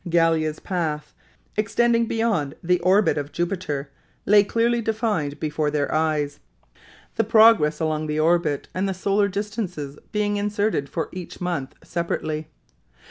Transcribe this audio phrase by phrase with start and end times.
[0.09, 1.13] Gallia's path,
[1.55, 3.91] extending beyond the orbit of Jupiter,
[4.25, 6.39] lay clearly defined before their eyes,
[7.17, 12.47] the progress along the orbit and the solar distances being inserted for each month separately.